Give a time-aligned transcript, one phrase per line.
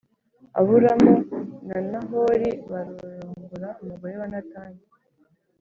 [0.59, 1.13] Aburamu
[1.67, 4.81] na Nahori bararongora umugore wa Natani